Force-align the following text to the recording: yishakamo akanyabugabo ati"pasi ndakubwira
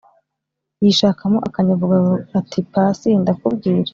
yishakamo 0.83 1.37
akanyabugabo 1.47 2.09
ati"pasi 2.39 3.07
ndakubwira 3.21 3.89